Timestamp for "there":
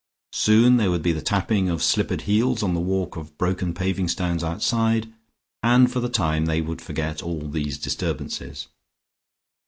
0.77-0.89